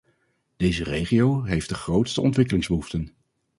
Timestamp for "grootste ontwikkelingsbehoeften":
1.75-3.13